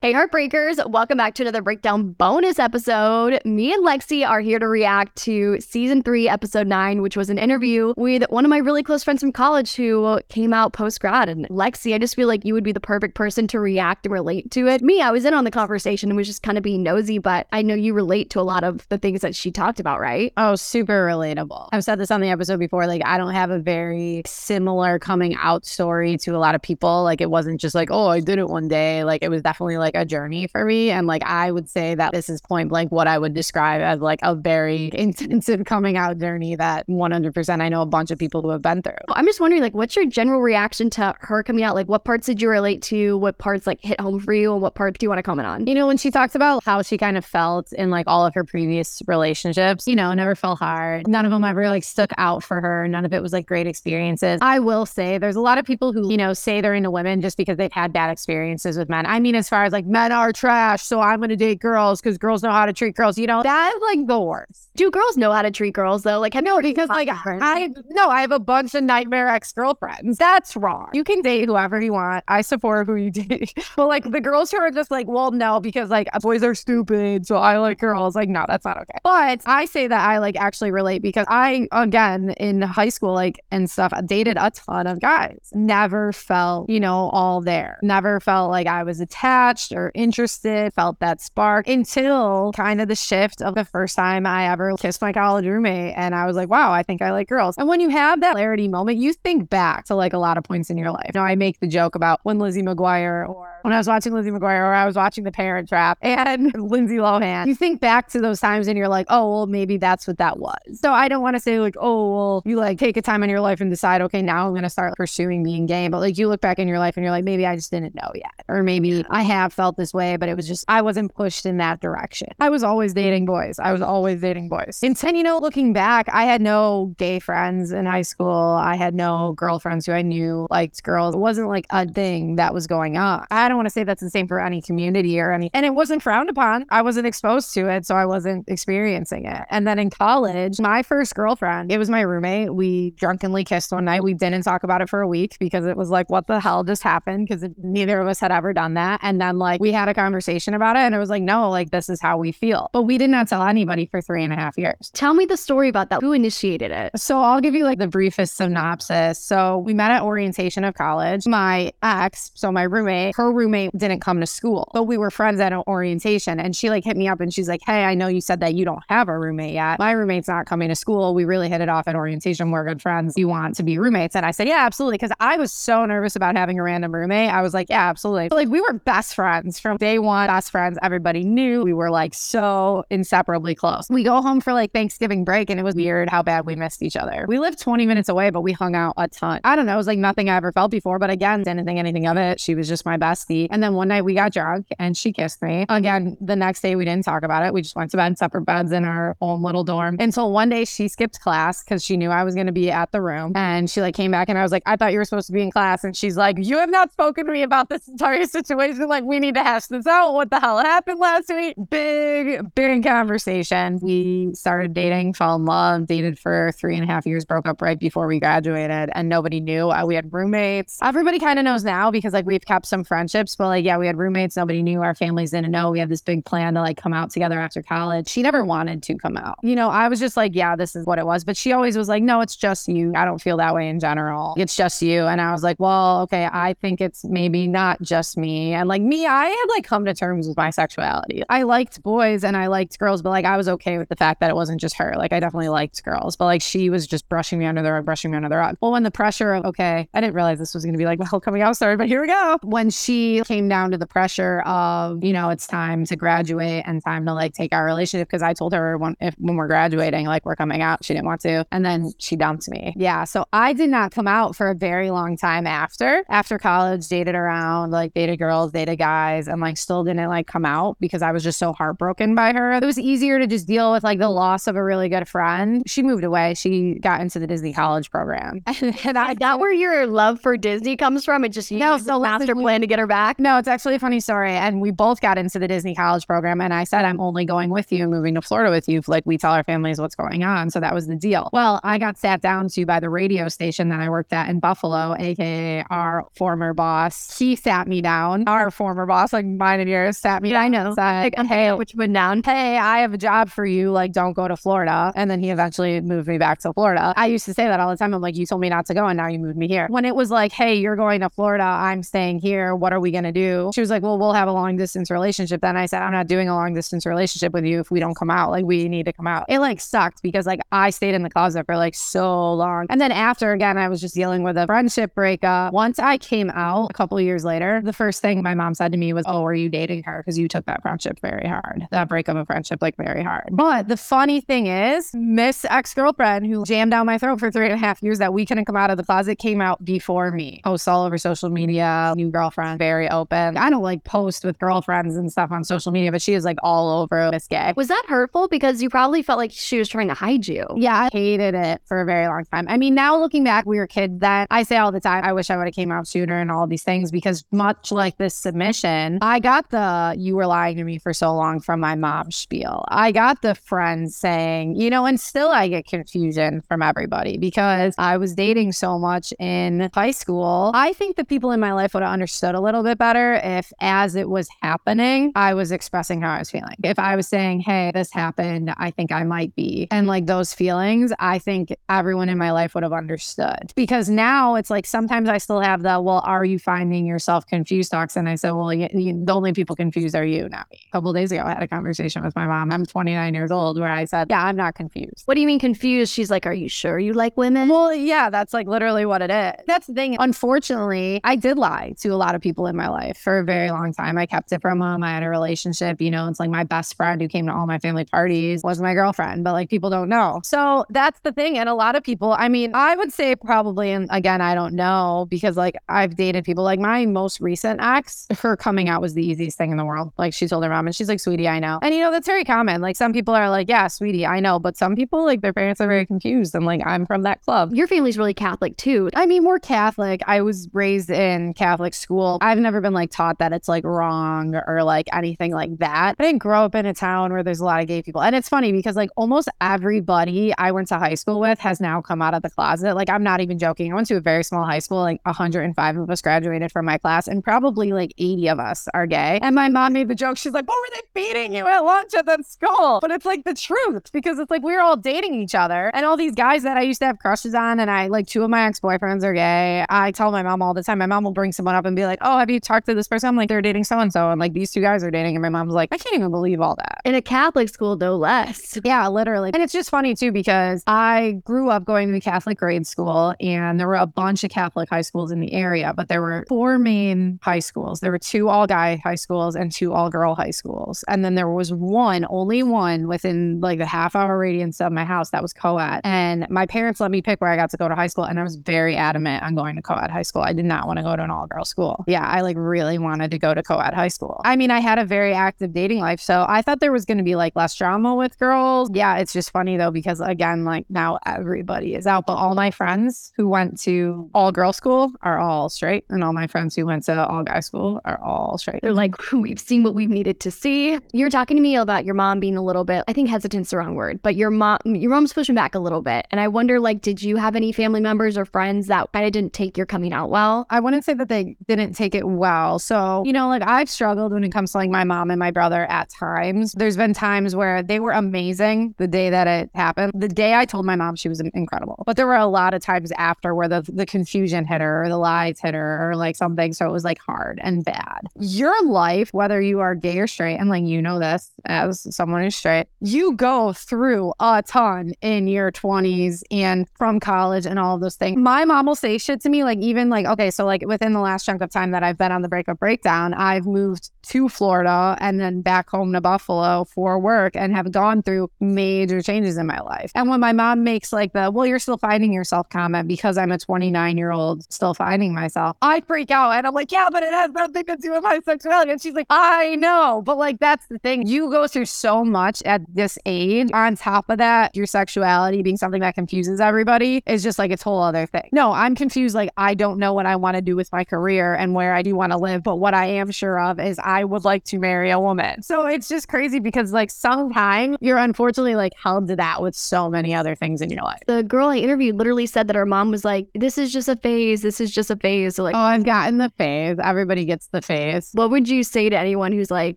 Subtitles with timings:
[0.00, 3.40] Hey, Heartbreakers, welcome back to another breakdown bonus episode.
[3.44, 7.36] Me and Lexi are here to react to season three, episode nine, which was an
[7.36, 11.28] interview with one of my really close friends from college who came out post grad.
[11.28, 14.12] And Lexi, I just feel like you would be the perfect person to react and
[14.12, 14.82] relate to it.
[14.82, 17.48] Me, I was in on the conversation and was just kind of being nosy, but
[17.50, 20.32] I know you relate to a lot of the things that she talked about, right?
[20.36, 21.70] Oh, super relatable.
[21.72, 22.86] I've said this on the episode before.
[22.86, 27.02] Like, I don't have a very similar coming out story to a lot of people.
[27.02, 29.02] Like, it wasn't just like, oh, I did it one day.
[29.02, 30.90] Like, it was definitely like, like a journey for me.
[30.90, 34.00] And like I would say that this is point blank what I would describe as
[34.00, 38.42] like a very intensive coming out journey that 100% I know a bunch of people
[38.42, 38.92] who have been through.
[39.10, 41.74] I'm just wondering, like, what's your general reaction to her coming out?
[41.74, 43.16] Like, what parts did you relate to?
[43.16, 44.52] What parts like hit home for you?
[44.52, 45.66] And what parts do you want to comment on?
[45.66, 48.34] You know, when she talks about how she kind of felt in like all of
[48.34, 51.08] her previous relationships, you know, never felt hard.
[51.08, 52.86] None of them ever like stuck out for her.
[52.88, 54.38] None of it was like great experiences.
[54.42, 57.20] I will say there's a lot of people who, you know, say they're into women
[57.20, 59.06] just because they've had bad experiences with men.
[59.06, 62.18] I mean, as far as like men are trash, so I'm to date girls because
[62.18, 63.18] girls know how to treat girls.
[63.18, 64.70] You know, that's like the worst.
[64.76, 66.20] Do girls know how to treat girls though?
[66.20, 70.18] Like, I know because like I no, I have a bunch of nightmare ex girlfriends.
[70.18, 70.90] That's wrong.
[70.92, 72.24] You can date whoever you want.
[72.28, 75.60] I support who you date, but like the girls who are just like, well, no,
[75.60, 78.14] because like boys are stupid, so I like girls.
[78.14, 78.98] Like, no, that's not okay.
[79.04, 83.40] But I say that I like actually relate because I again in high school like
[83.50, 85.50] and stuff dated a ton of guys.
[85.52, 87.78] Never felt you know all there.
[87.82, 90.72] Never felt like I was attached or interested.
[90.74, 95.00] Felt that spark until kind of the shift of the first time I ever kissed
[95.00, 95.94] my college roommate.
[95.96, 97.56] And I was like, wow, I think I like girls.
[97.58, 100.44] And when you have that clarity moment, you think back to like a lot of
[100.44, 101.12] points in your life.
[101.14, 104.30] Know, I make the joke about when Lizzie McGuire or when I was watching Lizzie
[104.30, 108.18] McGuire or I was watching The Parent Trap and Lindsay Lohan, you think back to
[108.18, 110.56] those times and you're like, oh, well, maybe that's what that was.
[110.72, 113.28] So I don't want to say like, oh, well, you like take a time in
[113.28, 115.86] your life and decide, okay, now I'm going to start pursuing being gay.
[115.88, 117.94] But like you look back in your life and you're like, maybe I just didn't
[117.94, 118.32] know yet.
[118.48, 121.58] Or maybe I have felt this way, but it was just, I wasn't pushed in
[121.58, 122.28] that direction.
[122.40, 123.58] I was always dating boys.
[123.58, 124.80] I was always dating boys.
[124.82, 128.58] And then, you know, looking back, I had no gay friends in high school.
[128.58, 131.14] I had no girlfriends who I knew liked girls.
[131.14, 133.26] It wasn't like a thing that was going on.
[133.30, 135.74] I don't want to say that's the same for any community or any, and it
[135.74, 136.64] wasn't frowned upon.
[136.70, 139.44] I wasn't exposed to it, so I wasn't experiencing it.
[139.50, 142.54] And then in college, my first girlfriend, it was my roommate.
[142.54, 144.02] We drunkenly kissed one night.
[144.02, 146.64] We didn't talk about it for a week because it was like, what the hell
[146.64, 147.28] just happened?
[147.28, 149.00] Because neither of us had ever done that.
[149.02, 151.70] And then like we had a conversation about it, and it was like, no, like
[151.70, 152.70] this is how we feel.
[152.72, 154.90] But we did not tell anybody for three and a half years.
[154.94, 156.00] Tell me the story about that.
[156.00, 156.98] Who initiated it?
[156.98, 159.18] So I'll give you like the briefest synopsis.
[159.18, 161.26] So we met at orientation of college.
[161.26, 165.40] My ex, so my roommate, her roommate didn't come to school, but we were friends
[165.40, 166.40] at an orientation.
[166.40, 168.54] And she like hit me up and she's like, Hey, I know you said that
[168.54, 169.78] you don't have a roommate yet.
[169.78, 171.14] My roommate's not coming to school.
[171.14, 172.50] We really hit it off at orientation.
[172.50, 173.14] We're good friends.
[173.16, 174.14] You want to be roommates?
[174.16, 174.98] And I said, Yeah, absolutely.
[174.98, 177.30] Cause I was so nervous about having a random roommate.
[177.30, 178.28] I was like, Yeah, absolutely.
[178.30, 180.78] like we were best friends from day one, best friends.
[180.82, 183.88] Everybody knew we were like so inseparably close.
[183.88, 186.82] We go home for like Thanksgiving break and it was weird how bad we missed
[186.82, 187.24] each other.
[187.28, 189.40] We lived 20 minutes away, but we hung out a ton.
[189.44, 189.74] I don't know.
[189.74, 192.40] It was like nothing I ever felt before, but again, didn't think anything of it.
[192.40, 192.96] She was just my
[193.30, 195.66] And then one night we got drunk and she kissed me.
[195.68, 197.52] Again, the next day we didn't talk about it.
[197.52, 200.64] We just went to bed, separate beds in our own little dorm until one day
[200.64, 203.32] she skipped class because she knew I was going to be at the room.
[203.34, 205.32] And she like came back and I was like, I thought you were supposed to
[205.32, 205.84] be in class.
[205.84, 208.88] And she's like, You have not spoken to me about this entire situation.
[208.88, 210.14] Like, we need to hash this out.
[210.14, 211.56] What the hell happened last week?
[211.70, 213.78] Big, big conversation.
[213.82, 217.60] We started dating, fell in love, dated for three and a half years, broke up
[217.60, 219.70] right before we graduated, and nobody knew.
[219.70, 220.78] Uh, we had roommates.
[220.82, 223.86] Everybody kind of knows now because like we've kept some friendships, but like, yeah, we
[223.86, 224.36] had roommates.
[224.36, 224.82] Nobody knew.
[224.82, 225.70] Our families didn't know.
[225.70, 228.08] We had this big plan to like come out together after college.
[228.08, 229.36] She never wanted to come out.
[229.42, 231.24] You know, I was just like, yeah, this is what it was.
[231.24, 232.92] But she always was like, no, it's just you.
[232.94, 234.34] I don't feel that way in general.
[234.36, 235.06] It's just you.
[235.06, 238.52] And I was like, well, okay, I think it's maybe not just me.
[238.52, 241.22] And like me, I had like come to terms with my sexuality.
[241.28, 244.20] I liked boys and I liked girls, but like I was okay with the fact
[244.20, 244.94] that it wasn't just her.
[244.96, 247.84] Like I definitely liked girls, but like she was just brushing me under the rug,
[247.84, 248.56] brushing me under the rug.
[248.60, 251.02] Well, when the pressure of, okay, I didn't realize this was going to be like
[251.08, 252.38] whole coming out story, but here we go.
[252.42, 256.82] When she came down to the pressure of, you know, it's time to graduate and
[256.82, 260.06] time to like take our relationship because I told her when, if, when we're graduating,
[260.06, 261.46] like we're coming out, she didn't want to.
[261.50, 262.74] And then she dumped me.
[262.76, 263.04] Yeah.
[263.04, 266.04] So I did not come out for a very long time after.
[266.08, 270.44] After college, dated around, like dated girls, dated guys, and like still didn't like come
[270.44, 272.52] out because I was just so heartbroken by her.
[272.52, 275.62] It was easier to just deal with like the loss of a really good friend.
[275.66, 276.34] She moved away.
[276.34, 278.42] She got into the Disney college program.
[278.84, 281.24] and I got where your love for Disney comes from.
[281.24, 282.97] It just you no, so master plan to get her back.
[283.18, 284.32] No, it's actually a funny story.
[284.32, 286.40] And we both got into the Disney college program.
[286.40, 288.82] And I said, I'm only going with you, moving to Florida with you.
[288.86, 290.50] Like we tell our families what's going on.
[290.50, 291.30] So that was the deal.
[291.32, 294.40] Well, I got sat down to by the radio station that I worked at in
[294.40, 297.18] Buffalo, aka our former boss.
[297.18, 298.26] He sat me down.
[298.26, 300.30] Our former boss, like mine and yours, sat me.
[300.30, 300.74] Yeah, I know.
[300.74, 302.22] Said, like, hey, which went down.
[302.24, 303.70] Hey, I have a job for you.
[303.70, 304.92] Like, don't go to Florida.
[304.94, 306.92] And then he eventually moved me back to Florida.
[306.96, 307.94] I used to say that all the time.
[307.94, 309.66] I'm like, you told me not to go, and now you moved me here.
[309.70, 312.54] When it was like, hey, you're going to Florida, I'm staying here.
[312.54, 313.50] What are we gonna do?
[313.54, 315.40] She was like, well, we'll have a long distance relationship.
[315.40, 317.94] Then I said, I'm not doing a long distance relationship with you if we don't
[317.94, 318.30] come out.
[318.30, 319.26] Like, we need to come out.
[319.28, 322.66] It like sucked because like I stayed in the closet for like so long.
[322.70, 325.52] And then after again, I was just dealing with a friendship breakup.
[325.52, 328.78] Once I came out a couple years later, the first thing my mom said to
[328.78, 329.98] me was, Oh, are you dating her?
[329.98, 331.66] Because you took that friendship very hard.
[331.70, 333.28] That breakup of friendship, like very hard.
[333.32, 337.46] But the funny thing is, Miss ex girlfriend who jammed down my throat for three
[337.46, 340.10] and a half years that we couldn't come out of the closet came out before
[340.10, 340.40] me.
[340.44, 343.36] Posts all over social media, new girlfriend, very open.
[343.36, 346.38] I don't like post with girlfriends and stuff on social media, but she is like
[346.42, 347.52] all over this gay.
[347.56, 348.28] Was that hurtful?
[348.28, 350.46] Because you probably felt like she was trying to hide you.
[350.56, 352.46] Yeah, I hated it for a very long time.
[352.48, 354.26] I mean, now looking back, we were kids then.
[354.30, 356.46] I say all the time, I wish I would have came out sooner and all
[356.46, 360.78] these things because much like this submission, I got the you were lying to me
[360.78, 362.64] for so long from my mom spiel.
[362.68, 367.74] I got the friends saying, you know, and still I get confusion from everybody because
[367.78, 370.50] I was dating so much in high school.
[370.54, 373.52] I think the people in my life would have understood a little bit better if
[373.60, 376.56] as it was happening, I was expressing how I was feeling.
[376.62, 379.68] If I was saying, hey, this happened, I think I might be.
[379.70, 383.52] And like those feelings, I think everyone in my life would have understood.
[383.54, 387.70] Because now it's like sometimes I still have the, well, are you finding yourself confused
[387.70, 387.96] talks?
[387.96, 390.60] And I said, well, you, you, the only people confused are you, not me.
[390.68, 392.52] A couple days ago, I had a conversation with my mom.
[392.52, 395.02] I'm 29 years old where I said, yeah, I'm not confused.
[395.06, 395.92] What do you mean confused?
[395.92, 397.48] She's like, are you sure you like women?
[397.48, 399.44] Well, yeah, that's like literally what it is.
[399.46, 399.96] That's the thing.
[399.98, 403.50] Unfortunately, I did lie to a lot of people in my life for a very
[403.50, 403.96] long time.
[403.96, 404.82] I kept it from them.
[404.82, 407.46] I had a relationship, you know, it's like my best friend who came to all
[407.46, 410.20] my family parties was my girlfriend, but like people don't know.
[410.22, 411.38] So that's the thing.
[411.38, 414.54] And a lot of people, I mean, I would say probably, and again, I don't
[414.54, 418.94] know because like I've dated people like my most recent ex, her coming out was
[418.94, 419.92] the easiest thing in the world.
[419.96, 421.58] Like she told her mom and she's like, sweetie, I know.
[421.62, 422.60] And you know, that's very common.
[422.60, 424.38] Like some people are like, yeah, sweetie, I know.
[424.38, 426.34] But some people, like their parents are very confused.
[426.34, 427.54] And like, I'm from that club.
[427.54, 428.90] Your family's really Catholic too.
[428.94, 430.02] I mean, we're Catholic.
[430.06, 432.18] I was raised in Catholic school.
[432.20, 435.96] I've never been like taught that it's like wrong or like anything like that.
[435.98, 438.02] I didn't grow up in a town where there's a lot of gay people.
[438.02, 441.80] And it's funny because like almost everybody I went to high school with has now
[441.80, 442.74] come out of the closet.
[442.74, 443.72] Like I'm not even joking.
[443.72, 446.78] I went to a very small high school, like 105 of us graduated from my
[446.78, 449.18] class, and probably like 80 of us are gay.
[449.22, 450.16] And my mom made the joke.
[450.16, 452.78] She's like, What were they feeding you at lunch at that school?
[452.80, 455.70] But it's like the truth because it's like we were all dating each other.
[455.74, 458.22] And all these guys that I used to have crushes on, and I like two
[458.22, 459.64] of my ex boyfriends are gay.
[459.68, 460.78] I tell my mom all the time.
[460.78, 462.86] My mom will bring someone up and be like, Oh, have you talked to this
[462.86, 463.08] person?
[463.08, 464.10] I'm like, They're dating so and so.
[464.10, 465.16] And like these two guys are dating.
[465.16, 466.80] And my mom's like, I can't even believe all that.
[466.84, 468.58] In a Catholic school, no less.
[468.68, 469.30] Yeah, literally.
[469.32, 473.14] And it's just funny too because I grew up going to the Catholic grade school
[473.20, 476.26] and there were a bunch of Catholic high schools in the area, but there were
[476.28, 477.80] four main high schools.
[477.80, 480.84] There were two all guy high schools and two all girl high schools.
[480.88, 484.84] And then there was one, only one within like the half hour radius of my
[484.84, 485.80] house that was co ed.
[485.84, 488.04] And my parents let me pick where I got to go to high school.
[488.04, 490.22] And I was very adamant on going to co ed high school.
[490.22, 491.84] I did not want to go to an all girl school.
[491.86, 494.20] Yeah, I like really wanted to go to co ed high school.
[494.24, 496.00] I mean, I had a very active dating life.
[496.00, 498.70] So I thought there was going to be like less drama with girls.
[498.72, 502.50] Yeah, it's just funny though, because again, like now everybody is out, but all my
[502.50, 505.84] friends who went to all girl school are all straight.
[505.88, 508.60] And all my friends who went to all guy school are all straight.
[508.62, 510.78] They're like, we've seen what we've needed to see.
[510.92, 513.58] You're talking to me about your mom being a little bit, I think hesitant's the
[513.58, 516.06] wrong word, but your mom, your mom's pushing back a little bit.
[516.10, 519.12] And I wonder, like, did you have any family members or friends that kind of
[519.12, 520.46] didn't take your coming out well?
[520.50, 522.58] I wouldn't say that they didn't take it well.
[522.58, 525.30] So, you know, like I've struggled when it comes to like my mom and my
[525.30, 526.52] brother at times.
[526.52, 529.92] There's been times where they were amazing the day that it happened.
[529.94, 531.82] The day I told my mom she was incredible.
[531.86, 534.88] But there were a lot of times after where the, the confusion hit her or
[534.88, 536.52] the lies hit her or like something.
[536.52, 538.00] So it was like hard and bad.
[538.18, 542.22] Your life, whether you are gay or straight, and like you know this as someone
[542.22, 547.74] who's straight, you go through a ton in your 20s and from college and all
[547.74, 548.18] of those things.
[548.18, 551.00] My mom will say shit to me, like even like, okay, so like within the
[551.00, 554.96] last chunk of time that I've been on the breakup breakdown, I've moved to Florida
[555.00, 559.46] and then back home to Buffalo for work and have gone through major changes in
[559.46, 559.92] my life.
[559.94, 563.32] And when my mom makes like the, well, you're still finding yourself comment because I'm
[563.32, 567.02] a 29 year old still finding myself, I freak out and I'm like, yeah, but
[567.02, 568.70] it has nothing to do with my sexuality.
[568.72, 570.02] And she's like, I know.
[570.04, 571.06] But like, that's the thing.
[571.06, 573.50] You go through so much at this age.
[573.52, 577.62] On top of that, your sexuality being something that confuses everybody is just like its
[577.62, 578.28] whole other thing.
[578.32, 579.14] No, I'm confused.
[579.14, 581.82] Like, I don't know what I want to do with my career and where I
[581.82, 582.42] do want to live.
[582.42, 585.42] But what I am sure of is I would like to marry a woman.
[585.42, 589.88] So it's just crazy because, like, sometimes you're unfortunately like held to that with so
[589.90, 591.00] many other things in your life.
[591.06, 593.96] The girl I interviewed literally said that her mom was like, This is just a
[593.96, 594.42] phase.
[594.42, 595.36] This is just a phase.
[595.36, 596.76] So, like, Oh, I've gotten the phase.
[596.82, 598.10] Everybody gets the phase.
[598.14, 599.76] what would you say to anyone who's like,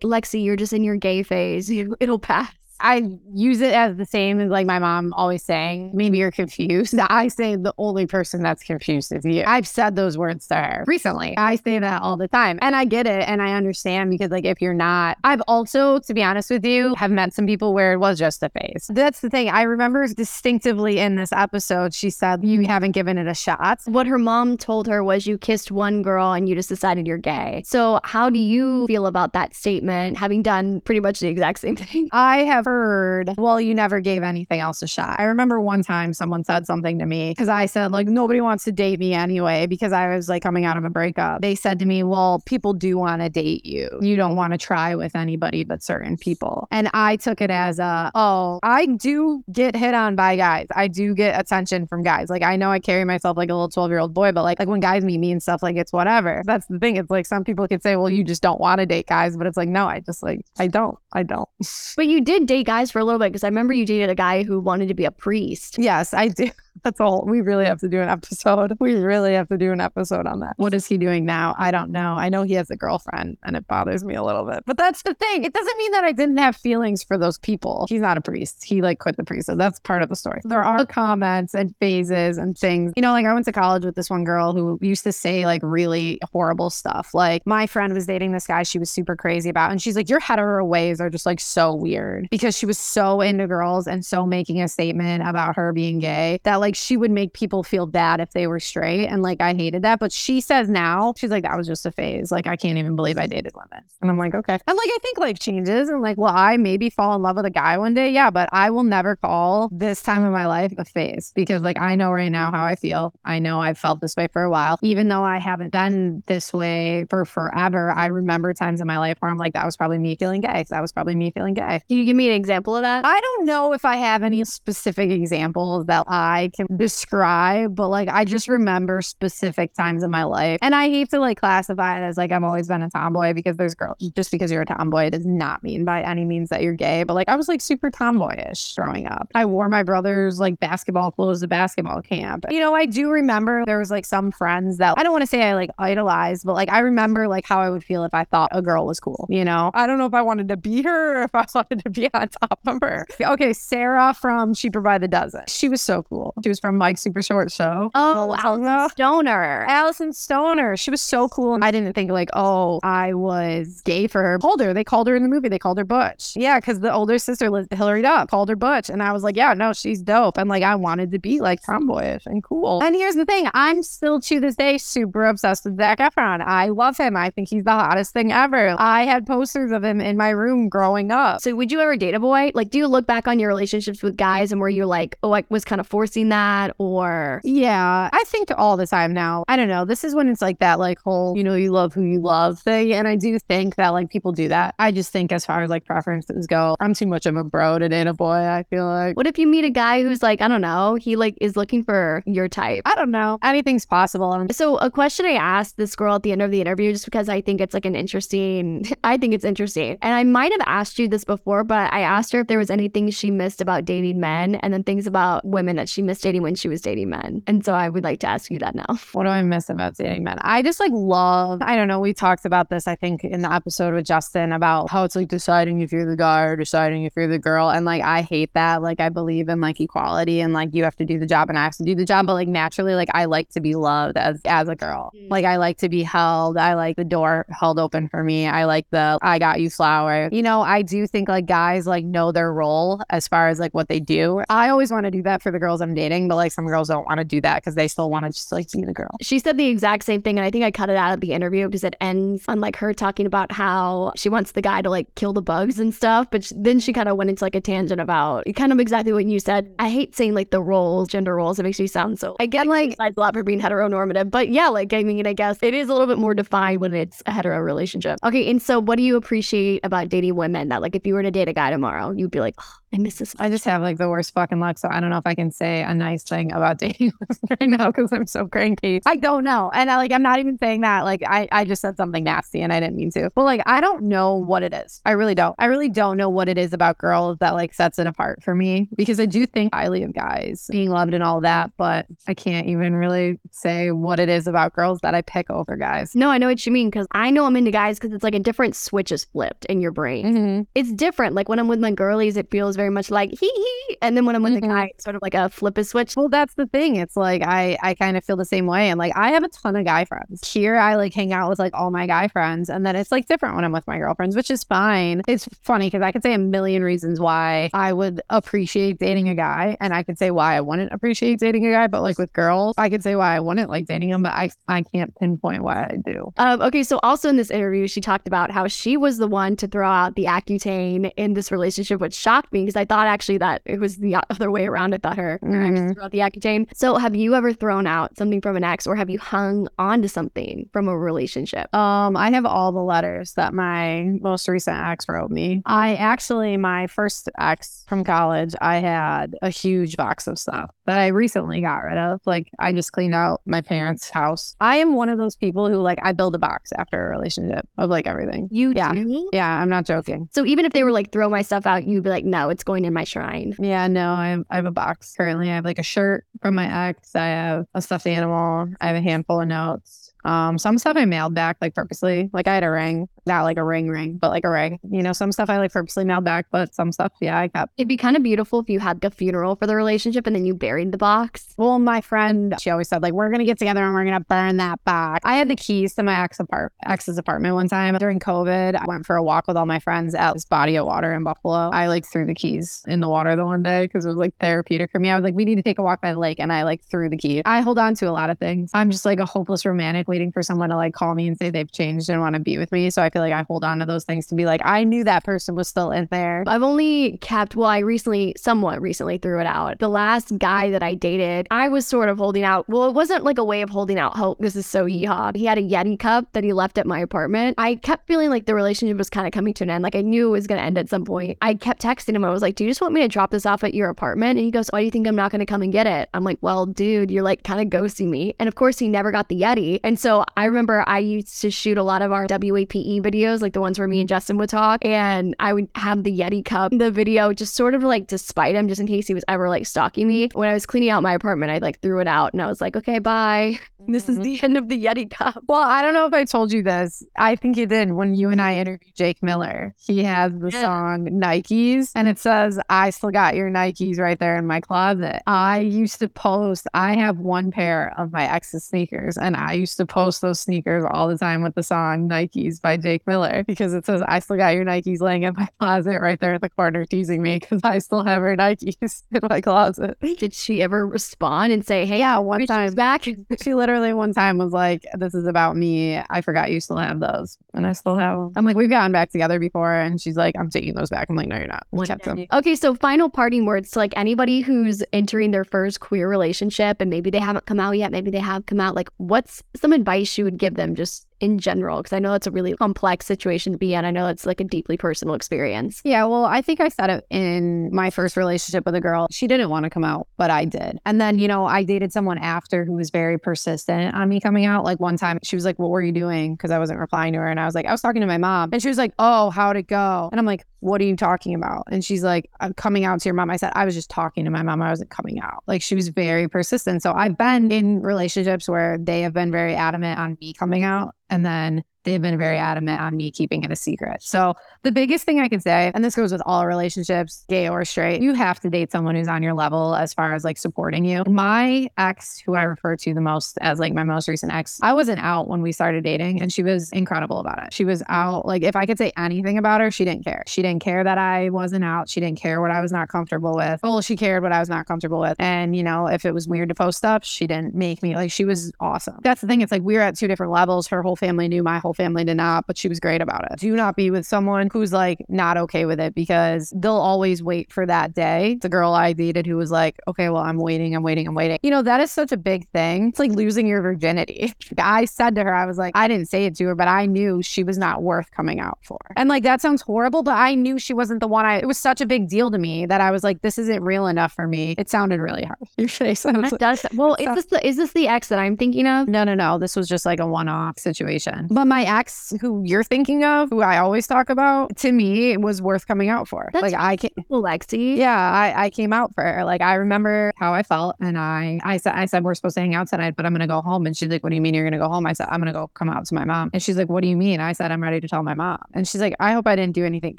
[0.00, 1.70] Lexi, you're just in your gay phase?
[2.00, 2.52] It'll pass.
[2.82, 6.98] I use it as the same as like my mom always saying, maybe you're confused.
[6.98, 9.44] I say the only person that's confused is you.
[9.46, 11.36] I've said those words to her recently.
[11.36, 12.58] I say that all the time.
[12.60, 16.14] And I get it and I understand because like if you're not, I've also, to
[16.14, 18.90] be honest with you, have met some people where it was just a phase.
[18.92, 19.48] That's the thing.
[19.48, 23.80] I remember distinctively in this episode, she said, You haven't given it a shot.
[23.84, 27.18] What her mom told her was you kissed one girl and you just decided you're
[27.18, 27.62] gay.
[27.64, 31.76] So, how do you feel about that statement, having done pretty much the exact same
[31.76, 32.08] thing?
[32.12, 35.20] I have heard, well, you never gave anything else a shot.
[35.20, 38.64] I remember one time someone said something to me because I said, like, nobody wants
[38.64, 41.42] to date me anyway because I was like coming out of a breakup.
[41.42, 43.90] They said to me, well, people do want to date you.
[44.00, 46.66] You don't want to try with anybody but certain people.
[46.70, 50.66] And I took it as a, oh, I do get hit on by guys.
[50.74, 52.30] I do get attention from guys.
[52.30, 54.58] Like, I know I carry myself like a little 12 year old boy, but like,
[54.58, 56.42] like when guys meet me and stuff, like, it's whatever.
[56.46, 56.96] That's the thing.
[56.96, 59.46] It's like some people could say, well, you just don't want to date guys, but
[59.46, 60.98] it's like, no, I just like, I don't.
[61.12, 61.48] I don't.
[61.96, 64.14] But you did date guys for a little bit because I remember you dated a
[64.14, 65.78] guy who wanted to be a priest.
[65.78, 66.50] Yes, I do.
[66.84, 67.24] That's all.
[67.26, 68.76] We really have to do an episode.
[68.80, 70.54] We really have to do an episode on that.
[70.56, 71.54] What is he doing now?
[71.56, 72.14] I don't know.
[72.14, 74.64] I know he has a girlfriend and it bothers me a little bit.
[74.66, 75.44] But that's the thing.
[75.44, 77.86] It doesn't mean that I didn't have feelings for those people.
[77.88, 78.64] He's not a priest.
[78.64, 79.58] He like quit the priesthood.
[79.58, 80.40] That's part of the story.
[80.44, 82.92] There are comments and phases and things.
[82.96, 85.46] You know, like I went to college with this one girl who used to say
[85.46, 87.14] like really horrible stuff.
[87.14, 89.70] Like my friend was dating this guy she was super crazy about.
[89.70, 93.22] And she's like, your hetero ways are just like so weird because she was so
[93.22, 97.10] into girls and so making a statement about her being gay that like she would
[97.10, 99.06] make people feel bad if they were straight.
[99.06, 99.98] And like I hated that.
[99.98, 102.30] But she says now, she's like, that was just a phase.
[102.30, 103.84] Like I can't even believe I dated women.
[104.02, 104.58] And I'm like, okay.
[104.66, 107.46] And like I think life changes and like, well, I maybe fall in love with
[107.46, 108.10] a guy one day.
[108.10, 111.78] Yeah, but I will never call this time of my life a phase because like
[111.80, 113.14] I know right now how I feel.
[113.24, 114.78] I know I've felt this way for a while.
[114.82, 119.16] Even though I haven't been this way for forever, I remember times in my life
[119.20, 120.64] where I'm like, that was probably me feeling gay.
[120.68, 121.80] That was probably me feeling gay.
[121.88, 123.04] You give me an example of that?
[123.04, 128.08] I don't know if I have any specific examples that I can describe, but like
[128.08, 130.58] I just remember specific times in my life.
[130.62, 133.56] And I hate to like classify it as like I've always been a tomboy because
[133.56, 136.74] there's girls just because you're a tomboy does not mean by any means that you're
[136.74, 137.04] gay.
[137.04, 139.28] But like I was like super tomboyish growing up.
[139.34, 142.46] I wore my brother's like basketball clothes to basketball camp.
[142.50, 145.26] You know, I do remember there was like some friends that I don't want to
[145.26, 148.24] say I like idolized, but like I remember like how I would feel if I
[148.24, 149.70] thought a girl was cool, you know?
[149.74, 152.08] I don't know if I wanted to be her or if I wanted to be
[152.22, 153.06] on top of her.
[153.20, 155.44] Okay, Sarah from Cheaper by the Dozen.
[155.48, 156.34] She was so cool.
[156.42, 157.90] She was from Mike's Super Short Show.
[157.94, 159.66] Oh, Alyson Alyson Stoner.
[159.68, 160.76] Alyson Stoner.
[160.76, 161.58] She was so cool.
[161.62, 164.38] I didn't think like, oh, I was gay for her.
[164.38, 164.72] Called her.
[164.72, 165.48] They called her in the movie.
[165.48, 166.34] They called her Butch.
[166.36, 168.88] Yeah, because the older sister, Liz- Hilary Duff, called her Butch.
[168.88, 170.38] And I was like, yeah, no, she's dope.
[170.38, 172.82] And like, I wanted to be like tomboyish and cool.
[172.82, 176.40] And here's the thing I'm still to this day super obsessed with Zac Efron.
[176.40, 177.16] I love him.
[177.16, 178.76] I think he's the hottest thing ever.
[178.78, 181.40] I had posters of him in my room growing up.
[181.40, 182.52] So, would you ever date a boy?
[182.54, 185.32] Like, do you look back on your relationships with guys and where you're like, oh,
[185.32, 189.44] I was kind of forcing that, or Yeah, I think all the time now.
[189.48, 189.84] I don't know.
[189.84, 192.58] This is when it's like that, like whole, you know, you love who you love
[192.60, 192.92] thing.
[192.92, 194.74] And I do think that like people do that.
[194.78, 197.78] I just think as far as like preferences go, I'm too much of a bro
[197.78, 198.30] to date a boy.
[198.32, 199.16] I feel like.
[199.16, 201.84] what if you meet a guy who's like, I don't know, he like is looking
[201.84, 202.82] for your type?
[202.84, 203.38] I don't know.
[203.42, 204.46] Anything's possible.
[204.52, 207.28] So, a question I asked this girl at the end of the interview, just because
[207.28, 209.98] I think it's like an interesting, I think it's interesting.
[210.02, 212.70] And I might have asked you this before, but I asked her if there was
[212.70, 216.42] anything she missed about dating men and then things about women that she missed dating
[216.42, 217.42] when she was dating men.
[217.46, 218.86] And so I would like to ask you that now.
[219.12, 220.38] what do I miss about dating men?
[220.42, 222.00] I just like love, I don't know.
[222.00, 225.28] We talked about this, I think, in the episode with Justin about how it's like
[225.28, 227.70] deciding if you're the guy or deciding if you're the girl.
[227.70, 228.82] And like, I hate that.
[228.82, 231.58] Like, I believe in like equality and like you have to do the job and
[231.58, 232.26] I have to do the job.
[232.26, 235.10] But like, naturally, like, I like to be loved as, as a girl.
[235.14, 235.30] Mm.
[235.30, 236.56] Like, I like to be held.
[236.56, 238.46] I like the door held open for me.
[238.46, 240.28] I like the I got you flower.
[240.32, 243.72] You know, I do think like guys like know their role as far as like
[243.74, 244.42] what they do.
[244.48, 246.88] I always want to do that for the girls I'm dating, but like some girls
[246.88, 249.10] don't want to do that because they still want to just like be the girl.
[249.20, 251.32] She said the exact same thing, and I think I cut it out of the
[251.32, 254.90] interview because it ends on like her talking about how she wants the guy to
[254.90, 256.28] like kill the bugs and stuff.
[256.30, 259.12] But sh- then she kind of went into like a tangent about kind of exactly
[259.12, 259.72] what you said.
[259.78, 261.58] I hate saying like the roles, gender roles.
[261.58, 262.36] It makes me sound so.
[262.40, 265.58] I get like a lot for being heteronormative, but yeah, like I mean, I guess
[265.62, 268.18] it is a little bit more defined when it's a hetero relationship.
[268.24, 270.68] Okay, and so what do you appreciate about dating women?
[270.68, 272.54] That like if you were to date a guy tomorrow, you'd be like,
[272.94, 273.34] I miss this.
[273.38, 274.78] I just have like the worst fucking luck.
[274.78, 277.12] So I don't know if I can say a nice thing about dating
[277.48, 279.00] right now because I'm so cranky.
[279.06, 279.70] I don't know.
[279.72, 281.04] And I like, I'm not even saying that.
[281.04, 283.30] Like, I, I just said something nasty and I didn't mean to.
[283.34, 285.00] But like, I don't know what it is.
[285.06, 285.54] I really don't.
[285.58, 288.54] I really don't know what it is about girls that like sets it apart for
[288.54, 291.70] me because I do think highly of guys being loved and all that.
[291.76, 295.76] But I can't even really say what it is about girls that I pick over
[295.76, 296.14] guys.
[296.14, 298.34] No, I know what you mean because I know I'm into guys because it's like
[298.34, 300.26] a different switch is flipped in your brain.
[300.26, 300.62] Mm-hmm.
[300.74, 301.34] It's different.
[301.34, 303.96] Like when I'm with my girlies, it feels very much like hee hee.
[304.02, 304.64] And then when I'm with Mhm.
[304.64, 306.16] a guy, it's sort of like a flip is switch.
[306.16, 306.96] Well, that's the thing.
[306.96, 308.88] It's like I I kind of feel the same way.
[308.90, 310.50] And like I have a ton of guy friends.
[310.50, 312.68] Here I like hang out with like all my guy friends.
[312.70, 315.22] And then it's like different when I'm with my girlfriends, which is fine.
[315.28, 319.34] It's funny because I could say a million reasons why I would appreciate dating a
[319.34, 319.76] guy.
[319.80, 321.86] And I could say why I wouldn't appreciate dating a guy.
[321.86, 324.50] But like with girls, I could say why I wouldn't like dating them, but I
[324.68, 326.32] I can't pinpoint why I do.
[326.38, 329.56] Um, okay, so also in this interview, she talked about how she was the one
[329.56, 333.38] to throw out the Accutane in this relationship, which shocked me because I thought actually
[333.38, 334.94] that it was the other way around.
[334.94, 336.66] I thought her her ex threw out the Accutane.
[336.74, 340.02] So have you ever thrown out something from an ex or have you hung on
[340.02, 341.72] to something from a relationship?
[341.74, 345.62] Um, I have all the letters that my most recent ex wrote me.
[345.66, 350.98] I actually, my first ex from college, I had a huge box of stuff that
[350.98, 352.20] I recently got rid of.
[352.26, 354.56] Like, I just cleaned out my parents' house.
[354.60, 357.68] I am one of those people who, like, I build a box after a relationship
[357.78, 358.48] of like everything.
[358.50, 358.92] You Yeah.
[358.92, 359.30] do?
[359.32, 360.28] Yeah, I'm not joking.
[360.32, 362.61] So even if they were like throw my stuff out, you'd be like, no, it's
[362.64, 363.54] going in my shrine.
[363.58, 365.50] Yeah, no, I have, I have a box currently.
[365.50, 367.14] I have like a shirt from my ex.
[367.14, 368.68] I have a stuffed animal.
[368.80, 370.01] I have a handful of notes.
[370.24, 372.30] Um, some stuff I mailed back like purposely.
[372.32, 374.78] Like I had a ring, not like a ring ring, but like a ring.
[374.90, 377.72] You know, some stuff I like purposely mailed back, but some stuff, yeah, I kept.
[377.76, 380.44] It'd be kind of beautiful if you had the funeral for the relationship and then
[380.44, 381.54] you buried the box.
[381.56, 384.56] Well, my friend, she always said like we're gonna get together and we're gonna burn
[384.58, 385.20] that box.
[385.24, 388.76] I had the keys to my ex apart ex's apartment one time during COVID.
[388.76, 391.24] I went for a walk with all my friends at this body of water in
[391.24, 391.70] Buffalo.
[391.70, 394.34] I like threw the keys in the water the one day because it was like
[394.40, 395.10] therapeutic for me.
[395.10, 396.82] I was like, we need to take a walk by the lake, and I like
[396.84, 397.42] threw the key.
[397.44, 398.70] I hold on to a lot of things.
[398.74, 401.48] I'm just like a hopeless romantic waiting for someone to like call me and say
[401.48, 402.90] they've changed and want to be with me.
[402.90, 405.04] So I feel like I hold on to those things to be like, I knew
[405.04, 406.44] that person was still in there.
[406.46, 409.78] I've only kept, well, I recently, somewhat recently threw it out.
[409.78, 412.68] The last guy that I dated, I was sort of holding out.
[412.68, 414.38] Well, it wasn't like a way of holding out hope.
[414.38, 415.34] This is so yeehaw.
[415.34, 417.54] He had a Yeti cup that he left at my apartment.
[417.56, 419.82] I kept feeling like the relationship was kind of coming to an end.
[419.82, 421.38] Like I knew it was going to end at some point.
[421.40, 422.24] I kept texting him.
[422.24, 424.38] I was like, do you just want me to drop this off at your apartment?
[424.38, 426.10] And he goes, why do you think I'm not going to come and get it?
[426.12, 428.34] I'm like, well, dude, you're like kind of ghosting me.
[428.38, 429.80] And of course, he never got the Yeti.
[429.82, 433.52] And so I remember I used to shoot a lot of our WAPE videos, like
[433.52, 434.14] the ones where me and mm-hmm.
[434.16, 434.84] Justin would talk.
[434.84, 438.18] And I would have the Yeti cup, in the video, just sort of like to
[438.18, 440.28] spite him, just in case he was ever like stalking me.
[440.32, 442.60] When I was cleaning out my apartment, I like threw it out and I was
[442.60, 443.60] like, okay, bye.
[443.88, 444.22] This is mm-hmm.
[444.22, 445.42] the end of the Yeti cup.
[445.48, 447.02] Well, I don't know if I told you this.
[447.16, 449.74] I think you did when you and I interviewed Jake Miller.
[449.76, 454.36] He has the song Nikes and it says, I still got your Nikes right there
[454.36, 455.22] in my closet.
[455.26, 459.76] I used to post, I have one pair of my ex's sneakers and I used
[459.78, 463.74] to post those sneakers all the time with the song Nikes by Jake Miller because
[463.74, 466.48] it says, I still got your Nikes laying in my closet right there at the
[466.48, 469.98] corner teasing me because I still have her Nikes in my closet.
[470.00, 472.74] Did she ever respond and say, hey, Yeah, one time.
[472.74, 473.06] back?
[473.42, 476.00] She literally one time was like, "This is about me.
[476.10, 478.92] I forgot you still have those, and I still have them." I'm like, "We've gotten
[478.92, 481.66] back together before," and she's like, "I'm taking those back." I'm like, "No, you're not.
[481.72, 485.80] We kept them." Okay, so final parting words to like anybody who's entering their first
[485.80, 488.76] queer relationship and maybe they haven't come out yet, maybe they have come out.
[488.76, 489.81] Like, what's some advice
[490.18, 491.78] you would give them just in general?
[491.78, 493.84] Because I know it's a really complex situation to be in.
[493.84, 495.80] I know it's like a deeply personal experience.
[495.84, 499.06] Yeah, well, I think I said it in my first relationship with a girl.
[499.10, 500.80] She didn't want to come out, but I did.
[500.84, 504.46] And then, you know, I dated someone after who was very persistent on me coming
[504.46, 504.64] out.
[504.64, 506.34] Like one time she was like, What were you doing?
[506.34, 507.28] Because I wasn't replying to her.
[507.28, 508.50] And I was like, I was talking to my mom.
[508.52, 510.08] And she was like, Oh, how'd it go?
[510.10, 511.68] And I'm like, What are you talking about?
[511.70, 513.30] And she's like, I'm coming out to your mom.
[513.30, 514.60] I said, I was just talking to my mom.
[514.60, 515.44] I wasn't coming out.
[515.46, 516.82] Like she was very persistent.
[516.82, 520.96] So I've been in relationships where they have been very adamant on me coming out.
[521.12, 524.02] And then they've been very adamant on me keeping it a secret.
[524.02, 527.64] So the biggest thing I can say, and this goes with all relationships, gay or
[527.64, 530.84] straight, you have to date someone who's on your level as far as like supporting
[530.84, 531.02] you.
[531.06, 534.72] My ex, who I refer to the most as like my most recent ex, I
[534.72, 537.52] wasn't out when we started dating and she was incredible about it.
[537.52, 540.22] She was out, like if I could say anything about her, she didn't care.
[540.26, 541.88] She didn't care that I wasn't out.
[541.88, 543.60] She didn't care what I was not comfortable with.
[543.62, 545.16] Well, she cared what I was not comfortable with.
[545.18, 548.10] And, you know, if it was weird to post stuff, she didn't make me like
[548.10, 548.98] she was awesome.
[549.02, 549.40] That's the thing.
[549.40, 550.66] It's like we were at two different levels.
[550.68, 553.38] Her whole family knew, my whole family did not, but she was great about it.
[553.38, 557.52] Do not be with someone who's like not okay with it because they'll always wait
[557.52, 558.38] for that day.
[558.40, 561.38] The girl I dated who was like, okay, well, I'm waiting, I'm waiting, I'm waiting.
[561.42, 562.88] You know, that is such a big thing.
[562.88, 564.32] It's like losing your virginity.
[564.58, 566.86] I said to her, I was like, I didn't say it to her, but I
[566.86, 568.78] knew she was not worth coming out for.
[568.96, 571.58] And like that sounds horrible, but I knew she wasn't the one I it was
[571.58, 574.28] such a big deal to me that I was like, this isn't real enough for
[574.28, 574.54] me.
[574.58, 575.38] It sounded really hard.
[575.58, 576.02] Your face.
[576.02, 576.64] That does.
[576.74, 578.88] Well, is this the is this the ex that I'm thinking of?
[578.88, 579.38] No, no, no.
[579.38, 581.28] This was just like a one off situation.
[581.30, 585.40] But my ex, who you're thinking of, who I always talk about, to me, was
[585.42, 586.30] worth coming out for.
[586.32, 587.76] That's like I can Lexi.
[587.76, 589.24] yeah, I, I came out for her.
[589.24, 592.40] Like I remember how I felt, and I I said I said we're supposed to
[592.40, 593.66] hang out tonight, but I'm gonna go home.
[593.66, 595.32] And she's like, "What do you mean you're gonna go home?" I said, "I'm gonna
[595.32, 597.50] go come out to my mom." And she's like, "What do you mean?" I said,
[597.52, 599.96] "I'm ready to tell my mom." And she's like, "I hope I didn't do anything."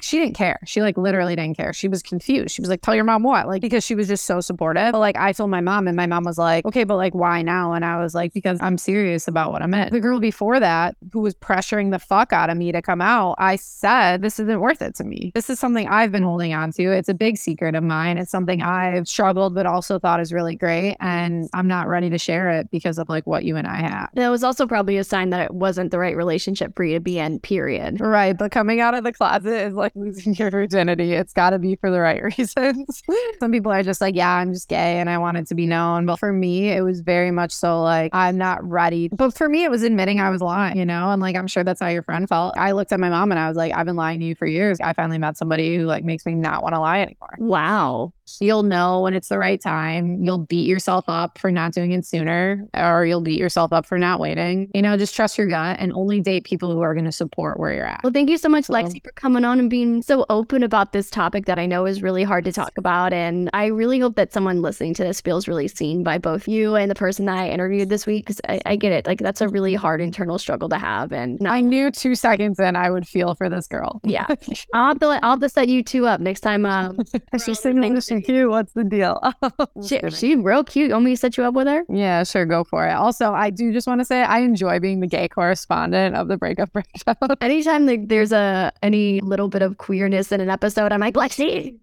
[0.00, 0.58] She didn't care.
[0.66, 1.72] She like literally didn't care.
[1.72, 2.54] She was confused.
[2.54, 4.92] She was like, "Tell your mom what?" Like because she was just so supportive.
[4.92, 7.42] But like I told my mom, and my mom was like, "Okay, but like why
[7.42, 10.60] now?" And I was like, "Because I'm serious about what I'm in." The girl before
[10.60, 14.40] that, who was pressuring the fuck out of me to come out, I said, "This
[14.40, 15.30] isn't worth it to me.
[15.34, 16.82] This is something I've been holding on to.
[16.84, 18.18] It's a big secret of mine.
[18.18, 20.96] It's something I've struggled, but also thought is really great.
[21.00, 24.10] And I'm not ready to share it because of like what you and I have.
[24.14, 27.00] That was also probably a sign that it wasn't the right relationship for you to
[27.00, 28.00] be in, period.
[28.00, 28.36] Right.
[28.36, 31.12] But coming out of the closet is like losing your virginity.
[31.12, 33.02] It's got to be for the right reasons.
[33.40, 35.66] Some people are just like, yeah, I'm just gay and I want it to be
[35.66, 36.06] known.
[36.06, 39.08] But for me, it was very much so like, I'm not ready.
[39.08, 41.10] But for me, it was admitting I was lying, you know?
[41.10, 42.56] And like, I'm sure that's how your friend felt.
[42.56, 44.46] I looked at my mom and I was like, I've been lying to you for
[44.46, 44.80] years.
[44.80, 47.36] I finally met somebody who like makes me not want to lie anymore.
[47.38, 48.13] Wow.
[48.40, 50.22] You'll know when it's the right time.
[50.22, 53.98] You'll beat yourself up for not doing it sooner, or you'll beat yourself up for
[53.98, 54.70] not waiting.
[54.74, 57.58] You know, just trust your gut and only date people who are going to support
[57.58, 58.00] where you're at.
[58.02, 61.10] Well, thank you so much, Lexi, for coming on and being so open about this
[61.10, 63.12] topic that I know is really hard to talk about.
[63.12, 66.76] And I really hope that someone listening to this feels really seen by both you
[66.76, 68.26] and the person that I interviewed this week.
[68.26, 69.06] Because I, I get it.
[69.06, 71.12] Like, that's a really hard internal struggle to have.
[71.12, 74.00] And I knew two seconds in I would feel for this girl.
[74.04, 74.26] yeah,
[74.74, 76.64] I'll have to, I'll have to set you two up next time.
[76.66, 76.98] Um,
[77.44, 77.80] She's sitting
[78.22, 78.50] cute.
[78.54, 79.20] What's the deal?
[79.86, 80.88] she, she real cute.
[80.88, 81.84] You want me to set you up with her?
[81.88, 82.92] yeah, sure, go for it.
[82.92, 86.36] Also, I do just want to say I enjoy being the gay correspondent of the
[86.36, 87.16] breakup breakdown.
[87.40, 91.76] Anytime like, there's a any little bit of queerness in an episode, I'm like, Lexi.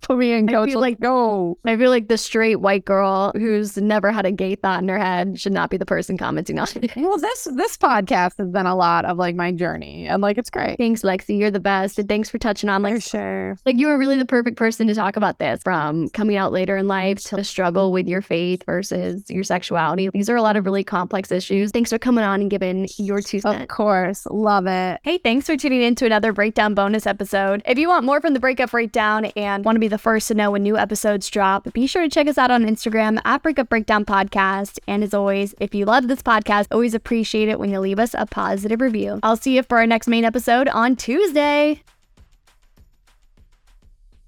[0.00, 1.58] put me in, I feel like- go.
[1.64, 4.98] I feel like the straight white girl who's never had a gay thought in her
[4.98, 6.94] head should not be the person commenting on it.
[6.96, 10.50] Well, this this podcast has been a lot of like my journey, and like it's
[10.50, 10.78] great.
[10.78, 11.38] Thanks, Lexi.
[11.38, 11.98] You're the best.
[11.98, 13.58] And thanks for touching on like for sure.
[13.66, 16.76] like you were really the perfect person to talk about this from coming out later
[16.76, 20.08] in life to the struggle with your faith versus your sexuality.
[20.10, 21.70] These are a lot of really complex issues.
[21.70, 23.62] Thanks for coming on and giving your two cents.
[23.62, 25.00] Of course, love it.
[25.02, 27.62] Hey, thanks for tuning in to another Breakdown bonus episode.
[27.66, 30.34] If you want more from the Breakup Breakdown and want to be the first to
[30.34, 33.68] know when new episodes drop, be sure to check us out on Instagram at Breakup
[33.68, 34.78] Breakdown Podcast.
[34.86, 38.14] And as always, if you love this podcast, always appreciate it when you leave us
[38.16, 39.20] a positive review.
[39.22, 41.82] I'll see you for our next main episode on Tuesday.